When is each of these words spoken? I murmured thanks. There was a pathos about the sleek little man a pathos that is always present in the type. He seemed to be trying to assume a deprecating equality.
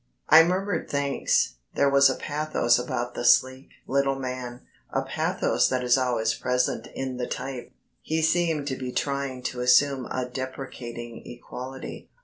I 0.29 0.43
murmured 0.43 0.89
thanks. 0.89 1.57
There 1.75 1.87
was 1.87 2.09
a 2.09 2.15
pathos 2.15 2.79
about 2.79 3.13
the 3.13 3.23
sleek 3.23 3.69
little 3.85 4.15
man 4.17 4.61
a 4.89 5.03
pathos 5.03 5.67
that 5.69 5.83
is 5.83 5.95
always 5.95 6.33
present 6.33 6.87
in 6.95 7.17
the 7.17 7.27
type. 7.27 7.71
He 8.01 8.23
seemed 8.23 8.65
to 8.69 8.75
be 8.75 8.91
trying 8.91 9.43
to 9.43 9.61
assume 9.61 10.07
a 10.07 10.27
deprecating 10.27 11.21
equality. 11.27 12.09